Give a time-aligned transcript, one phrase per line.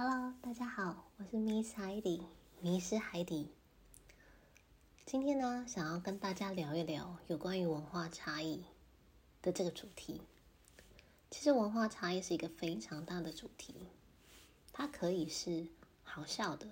[0.00, 2.22] Hello，大家好，我是 Miss 海底，
[2.60, 3.50] 迷失海底。
[5.04, 8.62] 今天呢，想要跟大家聊一聊有关于文化差异
[9.42, 10.22] 的这个主题。
[11.32, 13.74] 其实文化差异是一个非常大的主题，
[14.72, 15.66] 它可以是
[16.04, 16.68] 好笑的、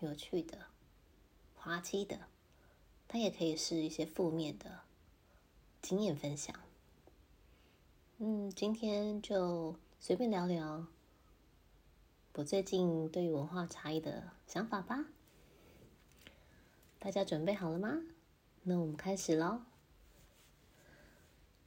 [0.00, 0.56] 有趣的、
[1.54, 2.20] 滑稽的，
[3.06, 4.80] 它也可以是一些负面的
[5.82, 6.58] 经验分享。
[8.16, 10.86] 嗯，今天就随便聊聊
[12.34, 15.04] 我最近对于文化差异的想法吧。
[16.98, 18.00] 大家准备好了吗？
[18.62, 19.60] 那我们开始喽。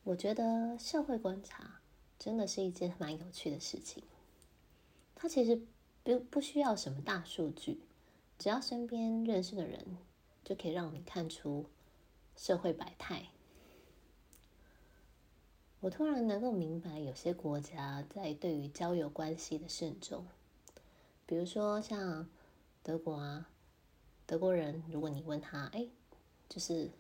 [0.04, 1.82] 我觉得社会观察
[2.18, 4.04] 真的是一件蛮有趣的事情。
[5.14, 5.62] 它其实
[6.04, 7.82] 不不需要什么大数据，
[8.40, 9.98] 只要身边认识的人，
[10.44, 11.68] 就可以让你看出
[12.36, 13.28] 社会百态。
[15.82, 20.26] 我突然能够明白，有些国家在对于交友关系的慎重。
[21.26, 22.28] 比如说像
[22.84, 23.50] 德国啊，
[24.28, 25.88] 德国人，如果你问他，哎，
[26.48, 26.92] 就是，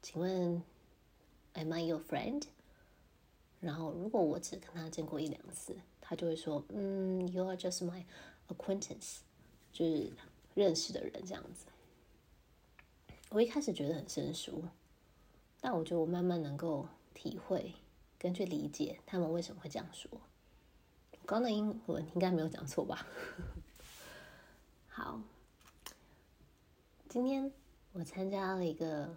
[0.00, 0.62] 请问
[1.54, 2.44] ，Am I your friend？
[3.60, 8.04] 然后如果我只跟他见过一两次，他就会说，嗯，You are just my
[8.48, 9.18] acquaintance，
[9.72, 10.12] 就是
[10.54, 11.66] 认识的人这样子。
[13.30, 14.62] 我一开始觉得很生疏，
[15.60, 17.74] 但我觉得我慢慢能够体会
[18.18, 20.10] 跟去理解他们为什么会这样说。
[21.24, 23.06] 刚的英文应该没有讲错吧？
[24.88, 25.20] 好，
[27.08, 27.50] 今天
[27.92, 29.08] 我参加了一个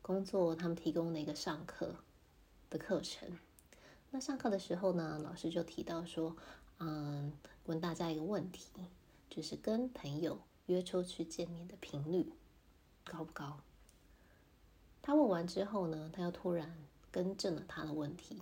[0.00, 1.96] 工作，他们提供的一个上课
[2.70, 3.28] 的课程。
[4.10, 6.34] 那上课的时候呢，老师就提到说，
[6.78, 7.32] 嗯，
[7.66, 8.70] 问大家一个问题，
[9.28, 12.32] 就是跟朋友约出去见面的频率
[13.04, 13.58] 高不高？
[15.02, 16.74] 他问完之后呢，他又突然
[17.10, 18.40] 更正了他的问题，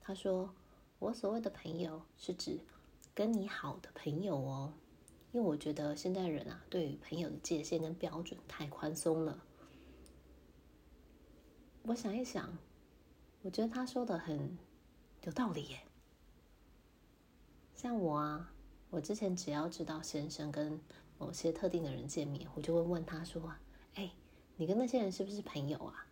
[0.00, 0.52] 他说。
[0.98, 2.60] 我所谓的朋友是指
[3.14, 4.72] 跟你好的朋友哦，
[5.32, 9.44] 因为我觉得现在人啊，对于朋友的界限跟标准太宽松了。
[11.82, 12.56] 我想一想，
[13.42, 14.56] 我觉得他说的很
[15.24, 15.80] 有道理耶。
[17.74, 18.52] 像我啊，
[18.88, 20.80] 我之前只要知道先生跟
[21.18, 23.52] 某些特定的人见面，我就会问他说
[23.94, 24.10] ：“哎，
[24.56, 26.06] 你跟那些人是不是朋友啊？”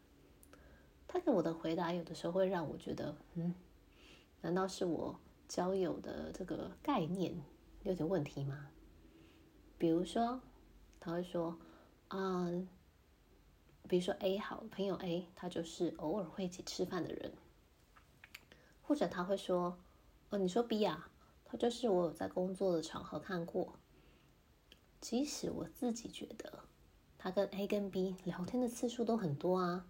[1.09, 3.55] 他给我的回答有的时候会让我觉得，嗯。
[4.43, 7.35] 难道是我交友的这个概念
[7.85, 8.69] 有点问题吗？
[9.79, 10.41] 比如说，
[11.01, 11.59] 他会说，
[12.09, 12.51] 啊、
[13.89, 17.33] 比如说 A 好朋友 A，他就是偶尔会一起吃饭的人，
[18.83, 19.79] 或者他会说，
[20.31, 21.09] 哦，你说 B 啊，
[21.45, 23.75] 他就是我有在工作的场合看过，
[25.01, 26.61] 即使我自己觉得
[27.17, 29.87] 他跟 A 跟 B 聊天的次数都很多啊，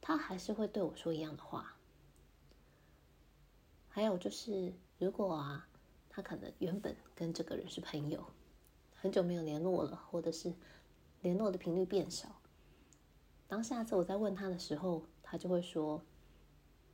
[0.00, 1.75] 他还是会对我说一样的话。
[3.96, 5.66] 还有就是，如果啊，
[6.10, 8.22] 他可能原本跟这个人是朋友，
[8.94, 10.52] 很久没有联络了，或者是
[11.22, 12.28] 联络的频率变少，
[13.48, 16.02] 当下次我再问他的时候，他就会说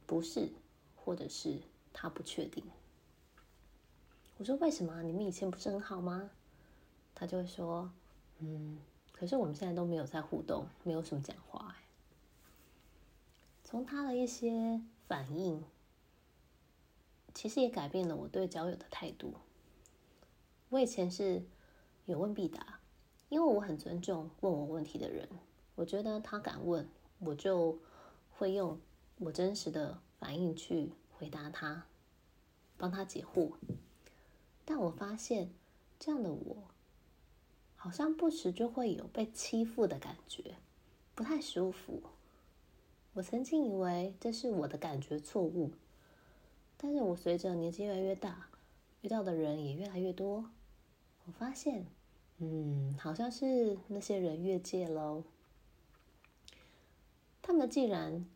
[0.06, 0.52] 不是，
[0.94, 1.58] 或者是
[1.92, 2.62] 他不确定。
[4.38, 5.02] 我说为什么？
[5.02, 6.30] 你们以前不是很好吗？
[7.16, 7.90] 他就会说，
[8.38, 8.78] 嗯，
[9.10, 11.74] 可是我们现在都没有在互动，没有什么讲话。
[13.64, 15.64] 从他的一些反应。
[17.34, 19.34] 其实也改变了我对交友的态度。
[20.68, 21.42] 我以前是
[22.06, 22.80] 有问必答，
[23.28, 25.28] 因为我很尊重问我问题的人。
[25.74, 26.88] 我觉得他敢问，
[27.18, 27.78] 我就
[28.30, 28.78] 会用
[29.18, 31.86] 我真实的反应去回答他，
[32.76, 33.52] 帮他解惑。
[34.64, 35.50] 但我发现
[35.98, 36.56] 这样的我，
[37.74, 40.56] 好像不时就会有被欺负的感觉，
[41.14, 42.02] 不太舒服。
[43.14, 45.72] 我曾经以为这是我的感觉错误。
[46.82, 48.48] 但是我随着年纪越来越大，
[49.02, 50.50] 遇到的人也越来越多，
[51.24, 51.86] 我发现，
[52.38, 55.22] 嗯，好像是那些人越界喽。
[57.40, 58.26] 他们既然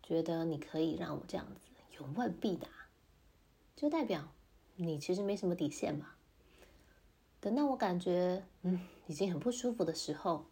[0.00, 1.66] 觉得你可以让我这样子
[1.98, 2.68] 有问必答，
[3.74, 4.28] 就代表
[4.76, 6.14] 你其实没什么底线嘛。
[7.40, 10.44] 等到我感觉嗯已经很不舒服的时候，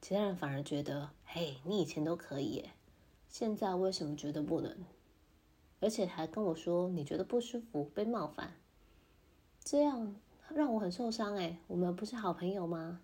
[0.00, 2.70] 其他人反而觉得，嘿，你以前都可以耶，
[3.28, 4.74] 现在为什么觉得不能？
[5.84, 8.54] 而且还跟我说你觉得不舒服、被冒犯，
[9.62, 10.16] 这样
[10.48, 11.36] 让我很受伤。
[11.36, 13.02] 哎，我们不是好朋友吗？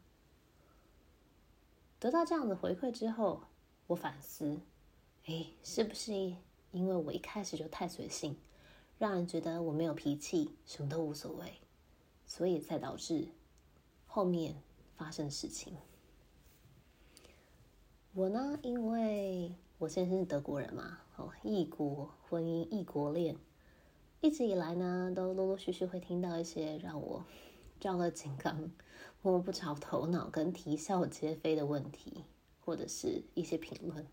[1.98, 3.42] 得到这样的回馈之后，
[3.86, 4.62] 我反思，
[5.26, 6.14] 哎，是不是
[6.72, 8.34] 因为我一开始就太随性，
[8.98, 11.52] 让人觉得我没有脾气，什么都无所谓，
[12.24, 13.28] 所以才导致
[14.06, 14.54] 后面
[14.96, 15.76] 发生的事情。
[18.14, 19.52] 我呢，因为。
[19.80, 23.36] 我先生是德国人嘛，哦，异国婚姻、异国恋，
[24.22, 27.22] 一直以来呢，都陆陆续续会听到一些让我
[27.78, 28.70] 撞了金刚、
[29.20, 32.24] 摸不着头脑跟啼笑皆非的问题，
[32.64, 34.06] 或者是一些评论。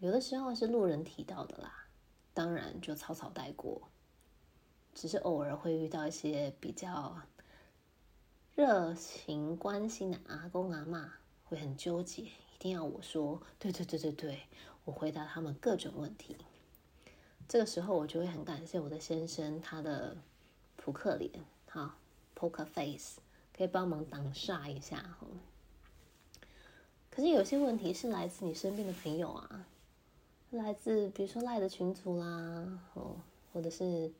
[0.00, 1.86] 有的时候是路人提到的啦，
[2.34, 3.80] 当然就草草带过。
[4.92, 7.16] 只是偶尔会遇到一些比较
[8.54, 11.12] 热情关心的阿公阿妈，
[11.44, 14.40] 会很纠结，一定要我说对对对对对，
[14.84, 16.36] 我回答他们各种问题。
[17.48, 20.16] 这个时候我就会很感谢我的先生，他的
[20.76, 21.30] 扑克脸，
[21.66, 21.96] 哈
[22.38, 23.18] ，Poker Face，
[23.56, 25.16] 可以帮忙挡煞一下。
[27.10, 29.66] 可是有些问题是来自你身边的朋友啊，
[30.50, 33.16] 来自比如说赖的群组啦，哦，
[33.52, 34.12] 或者是。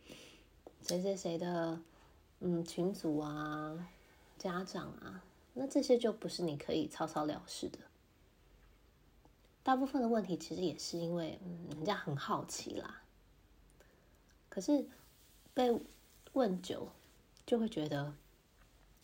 [0.85, 1.81] 谁谁谁的，
[2.41, 3.88] 嗯，群组啊，
[4.37, 5.23] 家长啊，
[5.55, 7.79] 那这些就不是你可以草草了事的。
[9.62, 13.03] 大部分的问题其实也是因为，嗯，人家很好奇啦。
[14.49, 14.87] 可是
[15.55, 15.81] 被
[16.32, 16.88] 问久，
[17.47, 18.14] 就会觉得，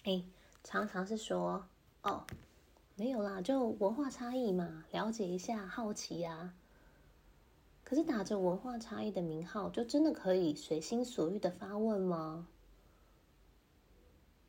[0.05, 0.25] 哎，
[0.65, 1.67] 常常是说，
[2.03, 2.27] 哦，
[2.97, 6.55] 没有啦，就文化差异嘛，了解一下，好奇呀。
[7.85, 12.47] 可是打着文化差异的名号，就真的可以随心所欲的发问吗？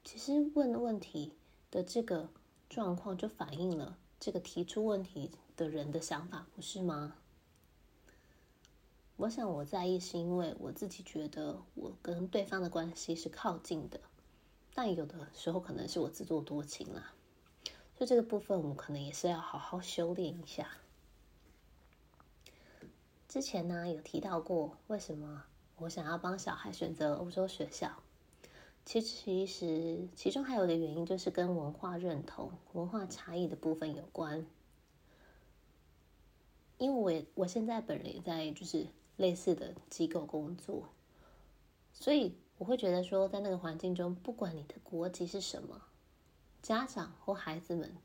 [0.04, 1.34] 其实问的问题
[1.70, 2.30] 的这个
[2.68, 7.16] 状况，就反映了这个提出问题的人的想法，不是吗？
[9.16, 14.00] 我想我在意，是因为我自己觉得我跟对方的关系是靠近的，
[14.74, 17.14] 但有的时候可能是我自作多情啦。
[17.98, 20.70] 就这个部分，我可能也是要好好修炼一下。
[23.28, 25.44] 之前呢，有提到过，为什么
[25.76, 28.02] 我想要帮小孩选择欧洲学校？
[28.90, 34.48] 其实，其实其中还有一个原因，就是跟文化认同、文化差异的部分有关。
[36.80, 40.90] 因为我我现在本人也在就是类似的机构工作，
[41.94, 45.84] 所以我会觉得说，在那个环境中，不管你的国籍是什么，
[46.64, 47.96] 家长或孩子们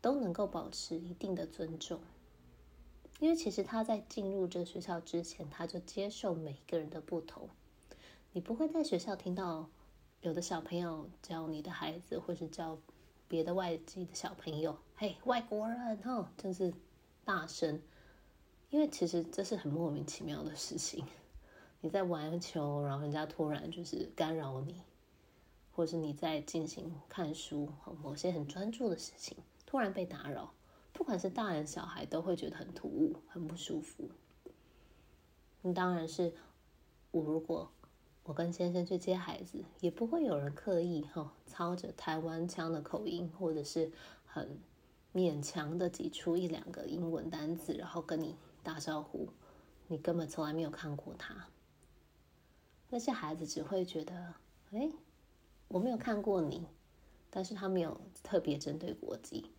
[0.00, 1.98] 都能够保持一定的尊重。
[3.18, 7.48] 因为其实他在进入这个学校之前，他就接受每一个人的不同。
[8.30, 9.68] 你不会在学校听到
[10.20, 12.78] 有的小朋友叫你的孩子，或是叫
[13.28, 16.74] 别的外籍的小朋友“嘿，外国人”哦，真是
[17.24, 17.80] 大声。
[18.70, 21.04] 因为其实这是很莫名其妙的事情。
[21.80, 24.82] 你在玩球，然后人家突然就是干扰你，
[25.70, 30.52] 或是你在进行看书和某些很专注的事情，突然被打扰。
[30.92, 34.10] 不管是大人小孩，都会觉得很突兀，很不舒服。
[35.62, 36.34] 那当然是
[37.12, 37.70] 我，如果
[38.28, 43.90] 我跟先生去接孩子，也不会有人刻意哈操着台湾腔的口音，或者是
[44.26, 44.58] 很
[45.14, 49.30] 勉强的挤出一两个英文单词，然后跟你打招呼。
[49.86, 51.46] 你根本从来没有看过他。
[52.90, 54.34] 那些孩子只会觉得，
[54.72, 54.92] 哎，
[55.68, 56.66] 我没有看过你，
[57.30, 59.50] 但是他没有特别针对国籍，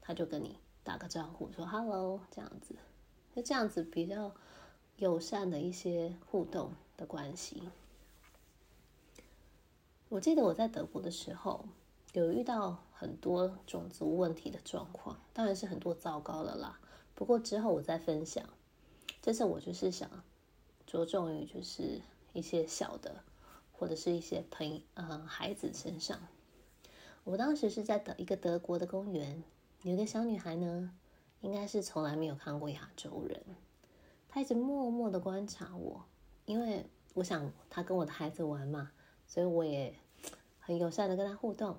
[0.00, 0.58] 他就跟你。
[0.82, 2.74] 打个招呼，说 “hello” 这样子，
[3.36, 4.34] 就这样子比较
[4.96, 7.68] 友善的一些互动的关系。
[10.14, 11.64] 我记得我在德国的时候，
[12.12, 16.78] 有遇到很多种族问题的状况，当然是很多糟糕的啦。
[17.16, 18.48] 不过之后我再分享。
[19.20, 20.08] 这次我就是想
[20.86, 22.00] 着重于就是
[22.32, 23.24] 一些小的，
[23.72, 26.20] 或者是一些朋呃孩子身上。
[27.24, 29.42] 我当时是在德一个德国的公园。
[29.82, 30.92] 有个小女孩呢，
[31.40, 33.42] 应该是从来没有看过亚洲人，
[34.28, 36.04] 她一直默默的观察我，
[36.44, 38.92] 因为我想她跟我的孩子玩嘛，
[39.26, 39.92] 所以我也
[40.66, 41.76] 很友善的跟他互动。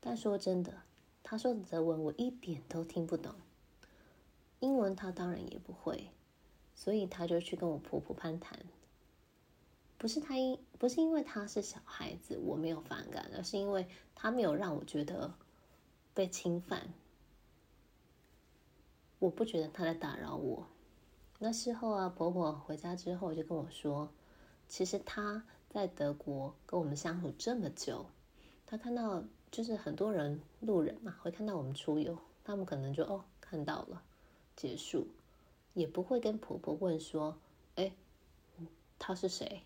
[0.00, 0.82] 但说真的，
[1.22, 3.34] 他说的德文我一点都听不懂，
[4.60, 6.10] 英文他当然也不会，
[6.74, 8.58] 所以他就去跟我婆婆攀谈。
[9.98, 15.34] 不是他因不是因为他是小孩子我没有反感，而是因为他没有让我觉得
[16.14, 16.92] 被侵犯。
[19.18, 20.66] 我不觉得他在打扰我。
[21.38, 24.08] 那事后啊，婆婆回家之后就跟我说，
[24.66, 28.04] 其实她在德国跟我们相处这么久，
[28.66, 34.02] 她看到就是很多人路人嘛，会看到我们出游，他们可能就哦看到了，
[34.54, 35.06] 结束，
[35.72, 37.38] 也不会跟婆婆问说，
[37.76, 37.90] 哎，
[38.98, 39.62] 她是谁？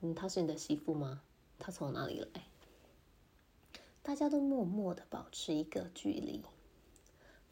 [0.00, 1.20] 嗯，她是你的媳妇吗？
[1.58, 2.42] 她从哪里来？
[4.02, 6.42] 大家都默默的保持一个距离。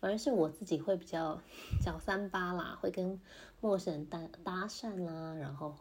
[0.00, 1.42] 反而是我自己会比较
[1.82, 3.20] 小三八啦，会跟
[3.60, 5.76] 陌生人搭搭讪啦，然后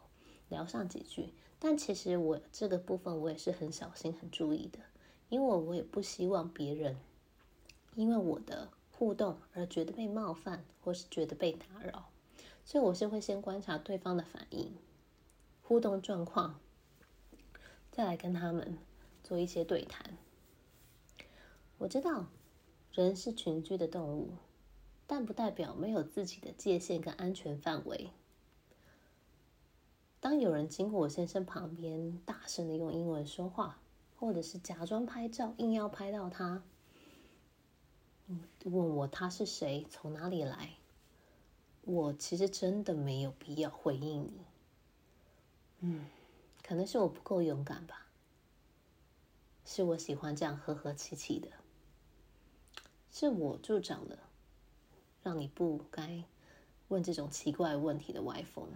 [0.50, 1.32] 聊上几句。
[1.62, 4.78] 但其实我这个部分我也是很小心、很注意的，
[5.28, 6.96] 因为我也不希望别人
[7.94, 12.08] 因为我的互动而觉得被冒犯，或是觉得被打扰。
[12.64, 14.74] 所以我是会先观察对方的反应，
[15.62, 16.60] 互动状况，
[17.90, 18.78] 再来跟他们
[19.22, 20.16] 做一些对谈。
[21.78, 22.26] 我知道
[22.92, 24.34] 人是群居的动物，
[25.06, 28.10] 但不代表没有自己的界限跟安全范围。
[30.30, 33.80] 当有人经过我先生旁边，大声的用英文说话，
[34.16, 36.62] 或者是假装拍照，硬要拍到他，
[38.62, 40.76] 问我他是谁，从哪里来，
[41.82, 44.40] 我其实真的没有必要回应你。
[45.80, 46.06] 嗯，
[46.62, 48.06] 可能是我不够勇敢吧，
[49.64, 51.48] 是我喜欢这样和和气气的，
[53.10, 54.16] 是我助长了
[55.24, 56.22] 让你不该
[56.86, 58.68] 问这种奇怪问题的歪风。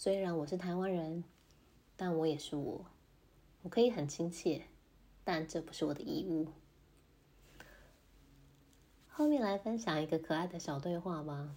[0.00, 1.24] 虽然我是台湾人，
[1.96, 2.86] 但我也是我。
[3.62, 4.62] 我可以很亲切，
[5.24, 6.46] 但这不是我的义务。
[9.08, 11.52] 后面来分享一个可爱的小对话吧。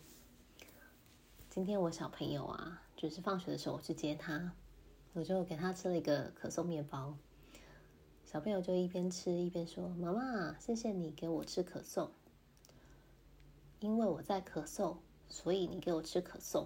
[1.51, 4.53] 今天我小朋友啊，就是放学的时候我去接他，
[5.13, 7.15] 我就给他吃了一个可颂面包。
[8.25, 12.09] 小朋友就一边吃一边说：“妈妈，谢谢你给我吃可颂，
[13.81, 14.97] 因为我在咳嗽，
[15.29, 16.65] 所以你给我吃可颂。”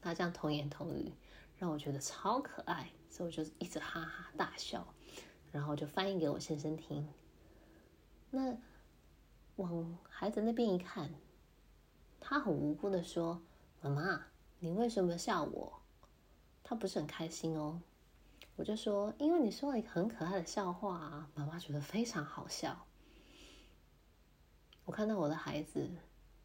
[0.00, 1.12] 他这样童言童语，
[1.58, 4.86] 让我觉得超可爱，所以我就一直哈哈大笑，
[5.52, 7.08] 然后就翻译给我先生听。
[8.30, 8.56] 那
[9.56, 11.12] 往孩子那边一看，
[12.18, 13.42] 他很无辜的说
[13.82, 14.26] ：“妈妈，
[14.58, 15.82] 你为什么笑我？”
[16.62, 17.82] 他不是很开心哦。
[18.56, 22.86] 我就说：“因为你说了一个很可爱的笑话啊，妈妈觉得非常好笑。”
[24.86, 25.90] 我看到我的孩子，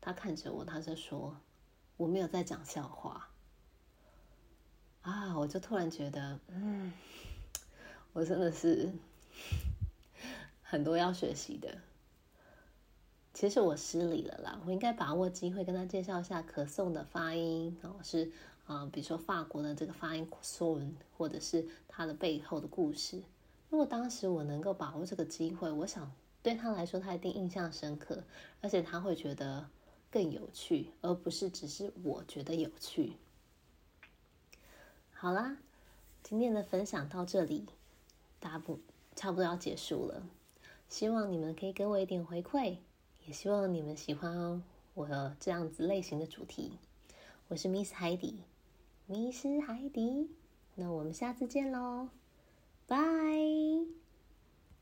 [0.02, 1.38] 他看着我，他就说
[1.98, 3.30] ：“我没有在讲笑话。”
[5.06, 5.38] 啊！
[5.38, 6.92] 我就突然觉得，嗯，
[8.12, 8.92] 我真的是
[10.64, 11.78] 很多要学习的。
[13.32, 18.32] 其实我失礼了啦，我应该把握机会跟他介绍一下可颂的发音哦，是
[18.66, 23.22] 啊、呃，比如说法国的这个发音 croissant，或者是它的背后的故事。
[23.70, 28.24] 如果当时我能够把握这个机会，我想对他来说，他一定印象深刻，
[28.62, 29.70] 而且他会觉得
[30.10, 33.14] 更有趣，而不是只是我觉得有趣。
[35.26, 35.58] 好啦，
[36.22, 37.66] 今天的分享到这里，
[38.40, 38.80] 大不
[39.16, 40.22] 差不多要结束了。
[40.88, 42.78] 希望你们可以给我一点回馈，
[43.26, 44.62] 也希望你们喜欢
[44.94, 46.74] 我这样子类型的主题。
[47.48, 48.44] 我是 Miss 海底
[49.08, 50.30] ，Miss 海底，
[50.76, 52.10] 那我们下次见喽，
[52.86, 54.05] 拜。